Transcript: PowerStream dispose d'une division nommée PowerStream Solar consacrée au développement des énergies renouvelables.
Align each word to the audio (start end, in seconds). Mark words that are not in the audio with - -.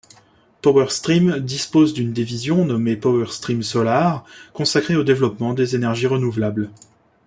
PowerStream 0.63 1.37
dispose 1.41 1.93
d'une 1.93 2.11
division 2.11 2.65
nommée 2.65 2.95
PowerStream 2.97 3.61
Solar 3.61 4.25
consacrée 4.51 4.95
au 4.95 5.03
développement 5.03 5.53
des 5.53 5.75
énergies 5.75 6.07
renouvelables. 6.07 6.71